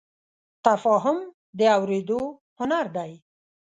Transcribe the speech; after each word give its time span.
تفاهم 0.65 1.17
د 1.57 1.59
اورېدو 1.77 2.21
هنر 2.59 2.85
دی. 2.95 3.11